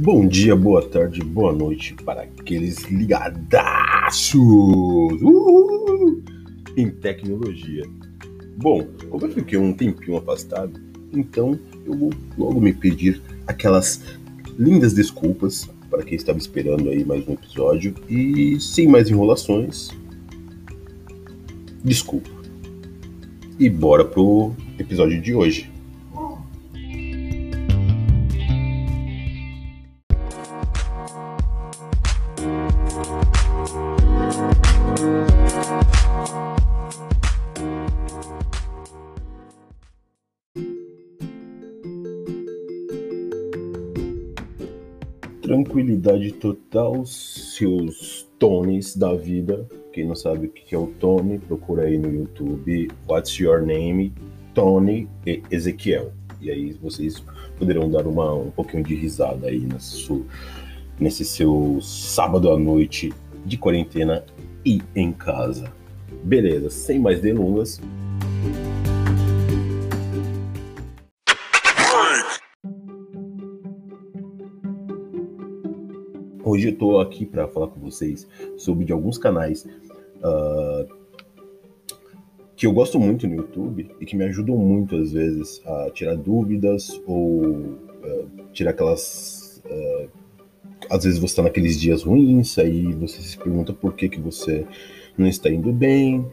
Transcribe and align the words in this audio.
Bom 0.00 0.28
dia, 0.28 0.54
boa 0.54 0.80
tarde, 0.88 1.20
boa 1.24 1.52
noite 1.52 1.92
para 1.92 2.22
aqueles 2.22 2.84
ligadaços 2.84 4.32
Uhul! 4.32 6.22
em 6.76 6.88
tecnologia. 6.88 7.82
Bom, 8.56 8.86
como 9.10 9.26
eu 9.26 9.32
fiquei 9.32 9.58
um 9.58 9.72
tempinho 9.72 10.18
afastado, 10.18 10.80
então 11.12 11.58
eu 11.84 11.98
vou 11.98 12.12
logo 12.38 12.60
me 12.60 12.72
pedir 12.72 13.20
aquelas 13.44 14.00
lindas 14.56 14.94
desculpas 14.94 15.68
para 15.90 16.04
quem 16.04 16.14
estava 16.14 16.38
esperando 16.38 16.90
aí 16.90 17.04
mais 17.04 17.26
um 17.26 17.32
episódio 17.32 17.92
e 18.08 18.56
sem 18.60 18.86
mais 18.86 19.10
enrolações, 19.10 19.90
desculpa. 21.82 22.30
E 23.58 23.68
bora 23.68 24.04
pro 24.04 24.52
episódio 24.78 25.20
de 25.20 25.34
hoje. 25.34 25.68
Total, 46.40 47.04
seus 47.04 48.28
tones 48.38 48.96
da 48.96 49.14
vida. 49.14 49.68
Quem 49.92 50.06
não 50.06 50.14
sabe 50.14 50.46
o 50.46 50.50
que 50.50 50.72
é 50.72 50.78
o 50.78 50.86
Tony, 50.86 51.38
procura 51.38 51.84
aí 51.84 51.98
no 51.98 52.08
YouTube 52.12 52.88
What's 53.08 53.36
Your 53.38 53.60
Name, 53.62 54.12
Tony 54.54 55.08
e 55.26 55.42
Ezequiel. 55.50 56.12
E 56.40 56.52
aí 56.52 56.72
vocês 56.74 57.22
poderão 57.58 57.90
dar 57.90 58.06
uma, 58.06 58.32
um 58.32 58.50
pouquinho 58.50 58.84
de 58.84 58.94
risada 58.94 59.48
aí 59.48 59.58
nesse, 59.58 60.24
nesse 61.00 61.24
seu 61.24 61.80
sábado 61.82 62.48
à 62.52 62.56
noite 62.56 63.12
de 63.44 63.58
quarentena 63.58 64.24
e 64.64 64.80
em 64.94 65.10
casa. 65.10 65.72
Beleza, 66.22 66.70
sem 66.70 67.00
mais 67.00 67.20
delongas. 67.20 67.80
Hoje 76.58 76.66
eu 76.66 76.72
estou 76.72 77.00
aqui 77.00 77.24
para 77.24 77.46
falar 77.46 77.68
com 77.68 77.78
vocês 77.78 78.26
sobre 78.56 78.84
de 78.84 78.92
alguns 78.92 79.16
canais 79.16 79.64
uh, 80.16 80.92
que 82.56 82.66
eu 82.66 82.72
gosto 82.72 82.98
muito 82.98 83.28
no 83.28 83.36
YouTube 83.36 83.88
e 84.00 84.04
que 84.04 84.16
me 84.16 84.24
ajudam 84.24 84.56
muito 84.56 84.96
às 84.96 85.12
vezes 85.12 85.62
a 85.64 85.88
tirar 85.94 86.16
dúvidas 86.16 87.00
ou 87.06 87.42
uh, 87.42 88.28
tirar 88.52 88.72
aquelas 88.72 89.62
uh, 89.66 90.08
às 90.90 91.04
vezes 91.04 91.20
você 91.20 91.26
está 91.26 91.44
naqueles 91.44 91.78
dias 91.78 92.02
ruins 92.02 92.58
aí 92.58 92.92
você 92.92 93.22
se 93.22 93.38
pergunta 93.38 93.72
por 93.72 93.94
que 93.94 94.08
que 94.08 94.18
você 94.18 94.66
não 95.16 95.28
está 95.28 95.48
indo 95.48 95.72
bem 95.72 96.26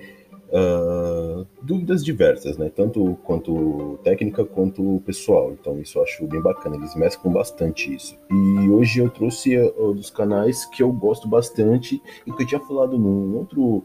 uh, 0.50 1.46
dúvidas 1.62 2.04
diversas, 2.04 2.58
né? 2.58 2.70
Tanto 2.74 3.18
quanto 3.24 4.00
técnica 4.04 4.46
quanto 4.46 5.02
pessoal. 5.06 5.54
Então 5.54 5.80
isso 5.80 5.98
eu 5.98 6.04
acho 6.04 6.28
bem 6.28 6.42
bacana. 6.42 6.76
Eles 6.76 6.96
mesclam 6.96 7.34
bastante 7.34 7.94
isso. 7.94 8.18
E 8.32 8.70
hoje 8.70 9.00
eu 9.00 9.10
trouxe 9.10 9.58
uh, 9.58 9.94
dos 9.94 10.10
canais 10.10 10.66
que 10.66 10.84
eu 10.84 10.92
gosto 10.92 11.28
bastante 11.28 12.02
e 12.26 12.32
que 12.32 12.44
eu 12.44 12.48
tinha 12.48 12.62
falado 12.62 12.98
num 12.98 13.36
outro 13.38 13.84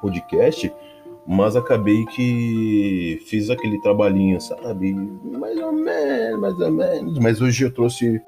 podcast, 0.00 0.72
mas 1.26 1.54
acabei 1.54 2.04
que 2.06 3.20
fiz 3.26 3.48
aquele 3.48 3.80
trabalhinho, 3.80 4.40
sabe? 4.40 4.92
Mais 4.92 5.56
ou 5.58 5.72
menos, 5.72 6.40
mais 6.40 6.60
ou 6.60 6.70
menos. 6.70 7.18
Mas 7.18 7.40
hoje 7.40 7.64
eu 7.64 7.72
trouxe 7.72 8.20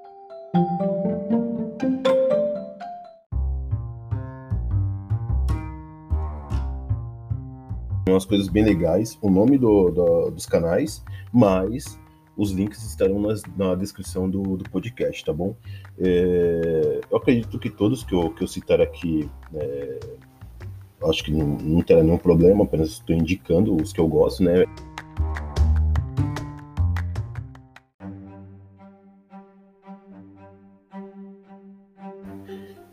umas 8.12 8.24
coisas 8.24 8.48
bem 8.48 8.64
legais, 8.64 9.18
o 9.22 9.30
nome 9.30 9.56
do, 9.56 9.90
do, 9.90 10.30
dos 10.30 10.46
canais, 10.46 11.02
mas 11.32 11.98
os 12.36 12.50
links 12.50 12.84
estarão 12.84 13.20
nas, 13.20 13.42
na 13.56 13.74
descrição 13.74 14.28
do, 14.28 14.56
do, 14.56 14.68
podcast, 14.68 15.24
tá 15.24 15.32
bom? 15.32 15.54
É, 15.98 17.00
eu 17.10 17.16
acredito 17.16 17.58
que 17.58 17.70
todos 17.70 18.02
que 18.04 18.14
eu, 18.14 18.30
que 18.30 18.42
eu 18.42 18.48
citar 18.48 18.80
aqui, 18.80 19.28
é, 19.54 20.00
acho 21.04 21.24
que 21.24 21.32
não, 21.32 21.46
não 21.46 21.82
terá 21.82 22.02
nenhum 22.02 22.18
problema, 22.18 22.64
apenas 22.64 22.90
estou 22.90 23.14
indicando 23.14 23.74
os 23.74 23.92
que 23.92 24.00
eu 24.00 24.08
gosto, 24.08 24.42
né? 24.42 24.64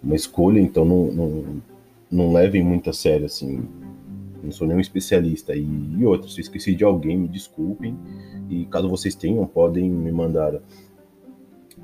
Uma 0.03 0.15
escolha, 0.15 0.59
então 0.59 0.83
não, 0.83 1.05
não, 1.11 1.61
não 2.11 2.33
levem 2.33 2.63
muito 2.63 2.89
a 2.89 2.93
sério, 2.93 3.25
assim, 3.25 3.65
não 4.43 4.51
sou 4.51 4.67
nenhum 4.67 4.79
especialista. 4.79 5.55
E, 5.55 5.67
e 5.97 6.05
outro, 6.05 6.29
se 6.29 6.41
esqueci 6.41 6.75
de 6.75 6.83
alguém, 6.83 7.17
me 7.17 7.27
desculpem. 7.27 7.97
E 8.49 8.65
caso 8.65 8.89
vocês 8.89 9.15
tenham, 9.15 9.45
podem 9.45 9.89
me 9.89 10.11
mandar 10.11 10.61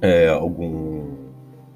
é, 0.01 0.27
algum, 0.27 1.05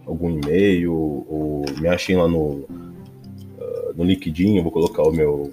algum 0.05 0.29
e-mail 0.29 0.93
ou 0.93 1.65
me 1.79 1.87
achem 1.87 2.17
lá 2.17 2.27
no, 2.27 2.39
uh, 2.39 3.93
no 3.95 4.03
LinkedIn. 4.03 4.57
Eu 4.57 4.63
vou 4.63 4.71
colocar 4.71 5.03
o 5.03 5.11
meu, 5.11 5.51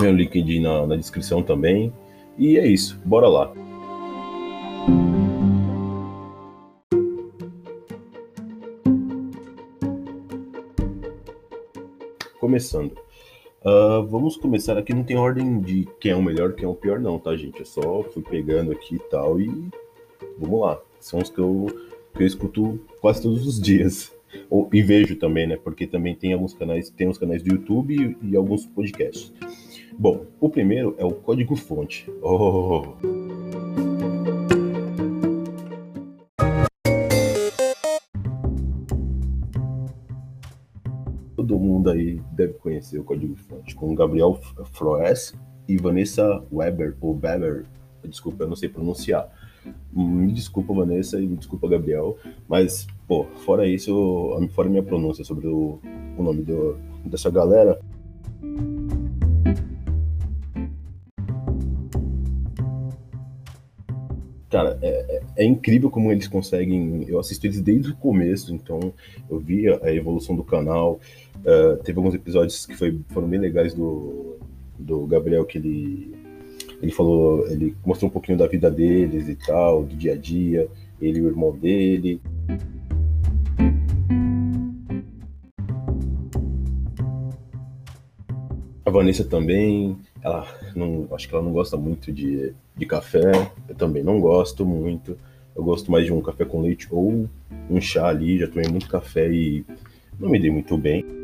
meu 0.00 0.12
LinkedIn 0.12 0.60
na, 0.60 0.86
na 0.86 0.96
descrição 0.96 1.42
também. 1.42 1.92
E 2.38 2.58
é 2.58 2.66
isso, 2.66 3.00
bora 3.04 3.28
lá. 3.28 3.52
Começando. 12.38 13.09
Uh, 13.62 14.06
vamos 14.06 14.38
começar 14.38 14.78
aqui, 14.78 14.94
não 14.94 15.04
tem 15.04 15.18
ordem 15.18 15.60
de 15.60 15.86
quem 16.00 16.12
é 16.12 16.16
o 16.16 16.22
melhor, 16.22 16.54
quem 16.54 16.64
é 16.64 16.68
o 16.68 16.74
pior, 16.74 16.98
não, 16.98 17.18
tá, 17.18 17.36
gente? 17.36 17.60
Eu 17.60 17.66
só 17.66 18.02
fui 18.04 18.22
pegando 18.22 18.72
aqui 18.72 18.94
e 18.94 18.98
tal 18.98 19.38
e 19.38 19.68
vamos 20.38 20.60
lá. 20.60 20.80
São 20.98 21.20
os 21.20 21.28
que 21.28 21.38
eu, 21.38 21.66
que 22.14 22.22
eu 22.22 22.26
escuto 22.26 22.80
quase 23.00 23.22
todos 23.22 23.46
os 23.46 23.60
dias. 23.60 24.12
Ou, 24.48 24.68
e 24.72 24.80
vejo 24.80 25.16
também, 25.16 25.46
né? 25.46 25.56
Porque 25.56 25.86
também 25.86 26.14
tem 26.14 26.32
alguns 26.32 26.54
canais, 26.54 26.88
tem 26.88 27.08
os 27.08 27.18
canais 27.18 27.42
do 27.42 27.54
YouTube 27.54 28.16
e, 28.22 28.30
e 28.30 28.36
alguns 28.36 28.64
podcasts. 28.64 29.32
Bom, 29.98 30.24
o 30.40 30.48
primeiro 30.48 30.94
é 30.96 31.04
o 31.04 31.10
Código 31.10 31.54
Fonte. 31.56 32.10
Oh! 32.22 33.69
Deve 42.40 42.54
conhecer 42.54 42.98
o 42.98 43.04
Código 43.04 43.36
Fonte, 43.36 43.74
com 43.74 43.94
Gabriel 43.94 44.38
Froes 44.72 45.34
e 45.68 45.76
Vanessa 45.76 46.42
Weber, 46.50 46.96
ou 47.00 47.18
Weber, 47.22 47.66
desculpa, 48.04 48.44
eu 48.44 48.48
não 48.48 48.56
sei 48.56 48.68
pronunciar. 48.68 49.28
Me 49.92 50.32
desculpa, 50.32 50.72
Vanessa, 50.72 51.20
e 51.20 51.26
me 51.26 51.36
desculpa, 51.36 51.68
Gabriel, 51.68 52.16
mas, 52.48 52.86
pô, 53.06 53.26
fora 53.44 53.66
isso, 53.66 54.38
fora 54.52 54.70
minha 54.70 54.82
pronúncia 54.82 55.22
sobre 55.22 55.46
o, 55.48 55.78
o 56.16 56.22
nome 56.22 56.42
do, 56.42 56.78
dessa 57.04 57.30
galera, 57.30 57.78
Cara, 64.50 64.76
é, 64.82 64.88
é, 64.88 65.22
é, 65.36 65.44
incrível 65.44 65.88
como 65.88 66.10
eles 66.10 66.26
conseguem. 66.26 67.04
Eu 67.06 67.20
assisto 67.20 67.46
eles 67.46 67.60
desde 67.60 67.92
o 67.92 67.96
começo, 67.96 68.52
então 68.52 68.92
eu 69.30 69.38
vi 69.38 69.68
a 69.68 69.94
evolução 69.94 70.34
do 70.34 70.42
canal. 70.42 70.98
Uh, 71.40 71.82
teve 71.82 71.98
alguns 71.98 72.14
episódios 72.14 72.66
que 72.66 72.76
foi, 72.76 72.98
foram 73.08 73.26
bem 73.26 73.40
legais 73.40 73.72
do, 73.72 74.36
do 74.78 75.06
Gabriel, 75.06 75.44
que 75.44 75.58
ele, 75.58 76.14
ele 76.82 76.92
falou, 76.92 77.46
ele 77.48 77.74
mostrou 77.84 78.10
um 78.10 78.12
pouquinho 78.12 78.36
da 78.36 78.46
vida 78.46 78.70
deles 78.70 79.28
e 79.28 79.34
tal, 79.34 79.84
do 79.84 79.96
dia 79.96 80.12
a 80.12 80.16
dia, 80.16 80.68
ele 81.00 81.18
e 81.18 81.22
o 81.22 81.28
irmão 81.28 81.52
dele. 81.52 82.20
A 88.84 88.90
Vanessa 88.90 89.24
também, 89.24 89.96
ela 90.22 90.46
não, 90.74 91.08
acho 91.12 91.28
que 91.28 91.34
ela 91.34 91.44
não 91.44 91.52
gosta 91.52 91.76
muito 91.76 92.12
de, 92.12 92.52
de 92.76 92.86
café, 92.86 93.30
eu 93.68 93.74
também 93.74 94.02
não 94.02 94.20
gosto 94.20 94.66
muito. 94.66 95.16
Eu 95.54 95.64
gosto 95.64 95.90
mais 95.90 96.04
de 96.04 96.12
um 96.12 96.20
café 96.20 96.44
com 96.44 96.60
leite 96.60 96.88
ou 96.90 97.28
um 97.68 97.80
chá 97.80 98.08
ali, 98.08 98.38
já 98.38 98.48
tomei 98.48 98.68
muito 98.68 98.88
café 98.88 99.30
e 99.30 99.64
não 100.18 100.28
me 100.28 100.38
dei 100.38 100.50
muito 100.50 100.76
bem. 100.76 101.19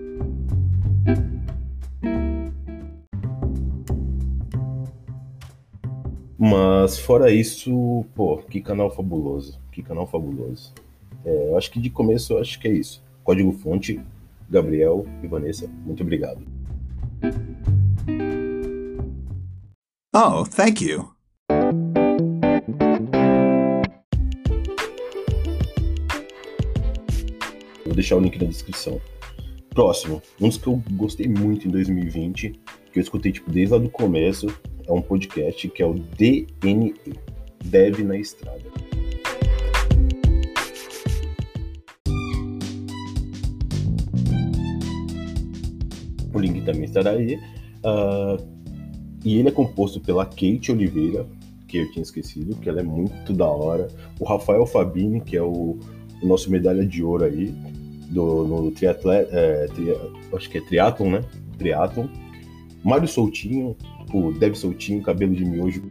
Mas 6.38 6.98
fora 6.98 7.30
isso, 7.30 8.04
pô, 8.14 8.38
que 8.38 8.60
canal 8.60 8.90
fabuloso, 8.90 9.58
que 9.72 9.82
canal 9.82 10.06
fabuloso. 10.06 10.72
É, 11.24 11.50
eu 11.50 11.58
acho 11.58 11.70
que 11.70 11.80
de 11.80 11.90
começo 11.90 12.34
eu 12.34 12.40
acho 12.40 12.60
que 12.60 12.68
é 12.68 12.72
isso. 12.72 13.02
Código 13.24 13.50
fonte, 13.52 14.00
Gabriel 14.48 15.06
e 15.22 15.26
Vanessa, 15.26 15.68
muito 15.84 16.02
obrigado. 16.02 16.40
Oh, 20.14 20.44
thank 20.44 20.84
you. 20.84 21.16
deixar 27.96 28.16
o 28.16 28.20
link 28.20 28.38
na 28.38 28.46
descrição. 28.46 29.00
Próximo, 29.76 30.22
um 30.40 30.48
dos 30.48 30.56
que 30.56 30.68
eu 30.68 30.82
gostei 30.92 31.28
muito 31.28 31.68
em 31.68 31.70
2020, 31.70 32.58
que 32.90 32.98
eu 32.98 33.02
escutei 33.02 33.30
tipo 33.30 33.50
desde 33.50 33.74
lá 33.74 33.78
do 33.78 33.90
começo, 33.90 34.46
é 34.86 34.90
um 34.90 35.02
podcast 35.02 35.68
que 35.68 35.82
é 35.82 35.86
o 35.86 35.92
DNE, 35.92 36.94
Deve 37.62 38.02
na 38.02 38.16
Estrada. 38.16 38.62
O 46.32 46.38
link 46.38 46.64
também 46.64 46.84
estará 46.84 47.10
aí. 47.10 47.36
Uh, 47.84 48.42
e 49.22 49.36
ele 49.36 49.48
é 49.48 49.52
composto 49.52 50.00
pela 50.00 50.24
Kate 50.24 50.72
Oliveira, 50.72 51.26
que 51.68 51.76
eu 51.76 51.92
tinha 51.92 52.02
esquecido, 52.02 52.56
que 52.56 52.70
ela 52.70 52.80
é 52.80 52.82
muito 52.82 53.34
da 53.34 53.46
hora. 53.46 53.88
O 54.18 54.24
Rafael 54.24 54.64
Fabini, 54.64 55.20
que 55.20 55.36
é 55.36 55.42
o, 55.42 55.78
o 56.22 56.26
nosso 56.26 56.50
medalha 56.50 56.86
de 56.86 57.02
ouro 57.02 57.24
aí, 57.24 57.54
do, 58.08 58.44
no 58.44 58.70
triatleta, 58.70 59.30
é, 59.36 59.66
tri, 59.66 59.94
acho 60.32 60.50
que 60.50 60.58
é 60.58 60.60
triatlon, 60.60 61.10
né? 61.10 61.24
Triatlon. 61.58 62.08
Mário 62.84 63.08
Soutinho, 63.08 63.76
o 64.12 64.32
Deb 64.32 64.54
Soutinho, 64.54 65.02
cabelo 65.02 65.34
de 65.34 65.44
miojo. 65.44 65.82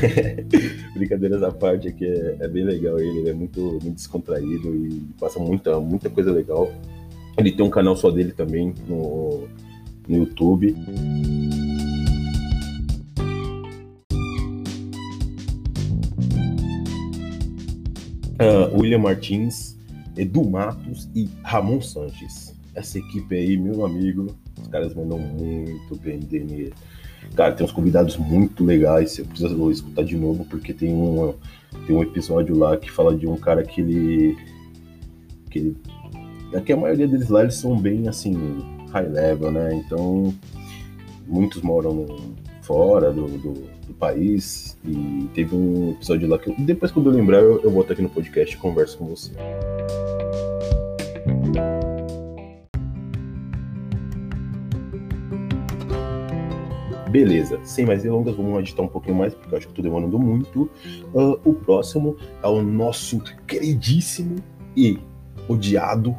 Brincadeiras 0.94 1.42
à 1.42 1.50
parte 1.50 1.88
aqui, 1.88 2.04
é, 2.04 2.36
é, 2.40 2.48
bem 2.48 2.64
legal 2.64 2.98
ele, 2.98 3.18
ele 3.18 3.30
é 3.30 3.32
muito, 3.32 3.60
muito 3.60 3.92
descontraído 3.92 4.74
e 4.74 5.00
passa 5.18 5.38
muita, 5.38 5.78
muita 5.80 6.10
coisa 6.10 6.32
legal. 6.32 6.72
Ele 7.38 7.52
tem 7.52 7.64
um 7.64 7.70
canal 7.70 7.96
só 7.96 8.10
dele 8.10 8.32
também 8.32 8.74
no, 8.88 9.46
no 10.08 10.16
YouTube. 10.16 10.74
Uh, 18.40 18.80
William 18.80 19.00
Martins, 19.00 19.76
Edu 20.16 20.48
Matos 20.48 21.08
e 21.14 21.28
Ramon 21.42 21.80
Sanches. 21.80 22.54
Essa 22.74 22.98
equipe 22.98 23.34
aí, 23.34 23.56
meu 23.56 23.84
amigo, 23.84 24.34
os 24.58 24.68
caras 24.68 24.94
mandam 24.94 25.18
muito 25.18 25.96
bem, 25.96 26.20
Denê. 26.20 26.70
Cara, 27.34 27.52
tem 27.52 27.64
uns 27.64 27.72
convidados 27.72 28.16
muito 28.16 28.64
legais. 28.64 29.18
Eu 29.18 29.26
preciso 29.26 29.70
escutar 29.70 30.04
de 30.04 30.16
novo, 30.16 30.44
porque 30.46 30.72
tem 30.72 30.92
um, 30.92 31.34
tem 31.86 31.94
um 31.94 32.02
episódio 32.02 32.56
lá 32.56 32.76
que 32.76 32.90
fala 32.90 33.14
de 33.14 33.26
um 33.26 33.36
cara 33.36 33.62
que 33.62 33.80
ele. 33.80 34.36
que 35.50 35.58
ele. 35.58 35.76
É 36.52 36.60
que 36.60 36.72
a 36.72 36.76
maioria 36.76 37.06
deles 37.06 37.28
lá 37.28 37.42
eles 37.42 37.54
são 37.54 37.76
bem 37.76 38.08
assim, 38.08 38.34
high 38.90 39.06
level, 39.06 39.52
né? 39.52 39.74
Então, 39.74 40.34
muitos 41.26 41.62
moram 41.62 42.06
fora 42.62 43.12
do, 43.12 43.26
do, 43.26 43.79
do 43.90 43.94
país. 43.94 44.78
E 44.84 45.28
teve 45.34 45.54
um 45.54 45.92
episódio 45.92 46.28
lá 46.28 46.38
que 46.38 46.50
eu, 46.50 46.54
depois, 46.58 46.90
quando 46.90 47.10
eu 47.10 47.14
lembrar, 47.14 47.38
eu, 47.38 47.60
eu 47.62 47.70
volto 47.70 47.92
aqui 47.92 48.00
no 48.00 48.08
podcast 48.08 48.54
e 48.54 48.58
converso 48.58 48.98
com 48.98 49.06
você. 49.06 49.32
Beleza, 57.10 57.58
sem 57.64 57.84
mais 57.84 58.04
delongas, 58.04 58.36
vamos 58.36 58.60
editar 58.60 58.82
um 58.82 58.88
pouquinho 58.88 59.16
mais, 59.16 59.34
porque 59.34 59.52
eu 59.52 59.58
acho 59.58 59.66
que 59.66 59.72
estou 59.72 59.82
demorando 59.82 60.16
muito. 60.16 60.70
Uh, 61.12 61.40
o 61.44 61.54
próximo 61.54 62.16
é 62.40 62.46
o 62.46 62.62
nosso 62.62 63.20
queridíssimo 63.48 64.36
e 64.76 64.96
odiado 65.48 66.16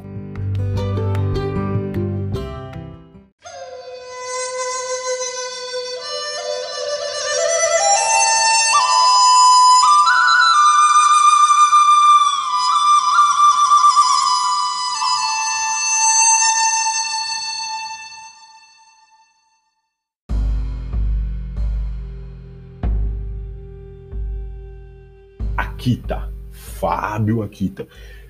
Akita. 25.82 26.32
Fábio 26.52 27.42
Akita. 27.42 27.88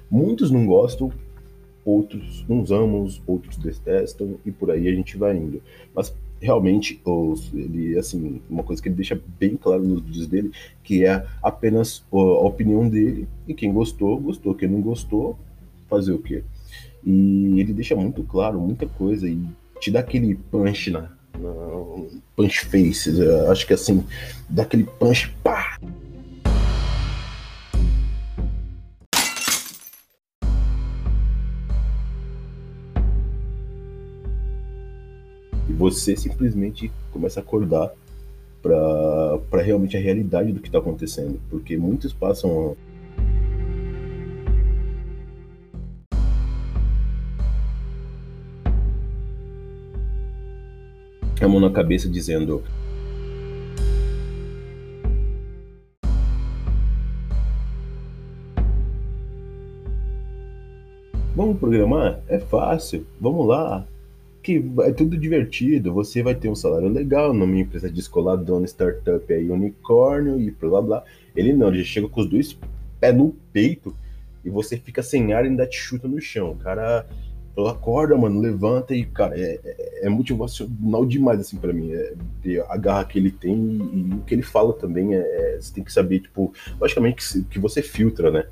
Muitos 0.10 0.50
não 0.50 0.66
gostam, 0.66 1.12
outros 1.84 2.46
uns 2.48 2.72
amam, 2.72 3.06
outros 3.28 3.58
detestam 3.58 4.38
e 4.46 4.52
por 4.52 4.72
aí 4.72 4.88
a 4.88 4.94
gente 4.94 5.18
vai 5.18 5.36
indo. 5.36 5.62
Mas 5.94 6.16
realmente 6.40 7.02
ele 7.54 7.98
assim 8.00 8.42
uma 8.50 8.64
coisa 8.64 8.82
que 8.82 8.88
ele 8.88 8.96
deixa 8.96 9.20
bem 9.38 9.58
claro 9.58 9.84
nos 9.84 10.02
vídeos 10.02 10.28
dele 10.28 10.52
que 10.84 11.06
é 11.06 11.24
apenas 11.44 12.04
a 12.12 12.18
opinião 12.18 12.90
dele 12.90 13.28
e 13.48 13.54
quem 13.54 13.72
gostou 13.72 14.20
gostou 14.20 14.56
quem 14.56 14.68
não 14.68 14.82
gostou 14.82 15.38
fazer 15.88 16.14
o 16.14 16.18
quê 16.18 16.44
e 17.06 17.60
ele 17.60 17.74
deixa 17.74 17.96
muito 17.96 18.24
claro 18.24 18.60
muita 18.60 18.88
coisa 18.88 19.30
e 19.30 19.40
te 19.80 19.92
dá 19.92 20.00
aquele 20.00 20.34
punch 20.34 20.90
na, 20.90 21.12
na 21.40 21.54
punch 22.36 22.66
face 22.66 23.12
acho 23.48 23.68
que 23.68 23.74
assim 23.74 24.04
dá 24.50 24.64
aquele 24.64 24.86
punch 24.86 25.30
pá 25.44 25.78
você 35.82 36.16
simplesmente 36.16 36.92
começa 37.12 37.40
a 37.40 37.44
acordar 37.44 37.92
para 38.62 39.64
realmente 39.64 39.98
a 39.98 40.00
realidade 40.00 40.52
do 40.52 40.60
que 40.60 40.68
está 40.68 40.78
acontecendo, 40.78 41.42
porque 41.50 41.76
muitos 41.76 42.14
passam 42.14 42.78
a 51.42 51.48
mão 51.48 51.60
na 51.60 51.72
cabeça 51.72 52.08
dizendo 52.08 52.64
Vamos 61.36 61.58
programar? 61.58 62.20
É 62.28 62.38
fácil. 62.38 63.08
Vamos 63.20 63.48
lá 63.48 63.88
que 64.42 64.64
é 64.82 64.92
tudo 64.92 65.18
divertido, 65.18 65.94
você 65.94 66.24
vai 66.24 66.34
ter 66.34 66.50
um 66.50 66.56
salário 66.56 66.88
legal 66.88 67.34
numa 67.34 67.60
empresa 67.60 67.90
descoladona, 67.90 68.66
startup 68.66 69.32
aí, 69.32 69.50
unicórnio 69.50 70.40
e 70.40 70.52
blá 70.52 70.82
blá. 70.82 71.04
Ele 71.36 71.54
não, 71.54 71.68
ele 71.68 71.84
chega 71.84 72.08
com 72.08 72.22
os 72.22 72.28
dois 72.28 72.58
pés 73.00 73.16
no 73.16 73.36
peito 73.54 73.96
e 74.44 74.50
você 74.50 74.78
fica 74.78 75.04
sem 75.04 75.34
ar 75.34 75.46
e 75.46 75.50
ainda 75.50 75.68
te 75.68 75.78
chuta 75.78 76.08
no 76.08 76.20
chão. 76.20 76.52
O 76.52 76.56
cara 76.56 77.06
acorda, 77.70 78.18
mano, 78.18 78.40
levanta 78.40 78.96
e, 78.96 79.06
cara, 79.06 79.38
é, 79.40 79.60
é, 79.64 80.08
é 80.08 80.10
motivacional 80.10 81.06
demais, 81.06 81.40
assim, 81.40 81.58
para 81.58 81.74
mim. 81.74 81.92
É, 81.94 82.14
a 82.68 82.78
garra 82.78 83.06
que 83.06 83.20
ele 83.20 83.32
tem 83.32 83.54
e, 83.54 84.10
e, 84.10 84.14
o 84.16 84.22
que 84.22 84.34
ele 84.34 84.42
fala 84.42 84.74
também 84.74 85.16
é, 85.16 85.20
é, 85.20 85.58
Você 85.60 85.74
tem 85.74 85.84
que 85.84 85.94
saber, 85.94 86.22
tipo, 86.22 86.54
logicamente 86.80 87.34
que, 87.34 87.44
que 87.44 87.60
você 87.60 87.82
filtra, 87.82 88.32
né? 88.32 88.46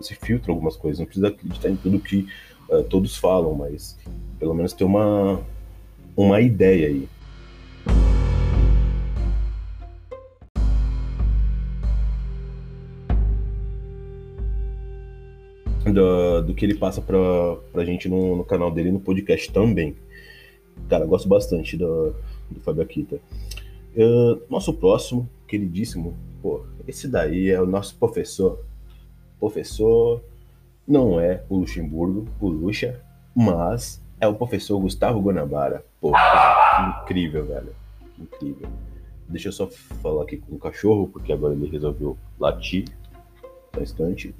Você 0.00 0.14
filtra 0.14 0.52
algumas 0.52 0.76
coisas, 0.76 0.98
não 0.98 1.06
precisa 1.06 1.28
acreditar 1.28 1.68
em 1.68 1.76
tudo 1.76 1.98
que 1.98 2.26
uh, 2.68 2.82
todos 2.84 3.16
falam, 3.16 3.54
mas 3.54 3.96
pelo 4.42 4.54
menos 4.54 4.72
ter 4.72 4.82
uma, 4.82 5.40
uma 6.16 6.40
ideia 6.40 6.88
aí. 6.88 7.08
Do, 15.84 16.42
do 16.42 16.54
que 16.54 16.64
ele 16.64 16.74
passa 16.74 17.00
pra, 17.00 17.16
pra 17.72 17.84
gente 17.84 18.08
no, 18.08 18.34
no 18.34 18.44
canal 18.44 18.68
dele 18.72 18.90
no 18.90 18.98
podcast 18.98 19.52
também. 19.52 19.94
Cara, 20.88 21.06
gosto 21.06 21.28
bastante 21.28 21.76
do, 21.76 22.12
do 22.50 22.58
Fábio 22.62 22.82
Akita. 22.82 23.20
Uh, 23.94 24.42
nosso 24.50 24.74
próximo, 24.74 25.28
queridíssimo, 25.46 26.16
pô, 26.42 26.64
esse 26.88 27.06
daí 27.06 27.48
é 27.48 27.62
o 27.62 27.66
nosso 27.66 27.94
professor. 27.94 28.58
Professor 29.38 30.20
não 30.84 31.20
é 31.20 31.44
o 31.48 31.58
Luxemburgo, 31.58 32.26
o 32.40 32.48
Luxa, 32.48 33.00
mas 33.36 34.02
é 34.22 34.26
o 34.28 34.34
professor 34.34 34.78
Gustavo 34.78 35.20
Guanabara. 35.20 35.84
Pô, 36.00 36.12
incrível, 37.02 37.44
velho. 37.44 37.74
Incrível. 38.16 38.68
Deixa 39.28 39.48
eu 39.48 39.52
só 39.52 39.66
falar 40.00 40.22
aqui 40.22 40.36
com 40.36 40.54
o 40.54 40.58
cachorro, 40.60 41.08
porque 41.08 41.32
agora 41.32 41.54
ele 41.54 41.68
resolveu 41.68 42.16
latir. 42.38 42.84
Só 43.74 43.80
um 43.80 43.82
instante. 43.82 44.32